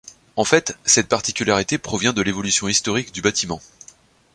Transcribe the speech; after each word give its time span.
En 0.35 0.43
fait, 0.45 0.79
cette 0.83 1.07
particularité 1.07 1.77
provient 1.77 2.11
de 2.11 2.23
l’évolution 2.23 2.67
historique 2.67 3.11
du 3.11 3.21
bâtiment. 3.21 3.61